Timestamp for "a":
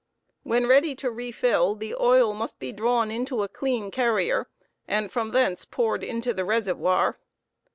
3.43-3.47